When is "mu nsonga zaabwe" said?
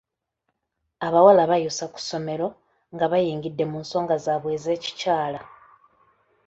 3.71-4.49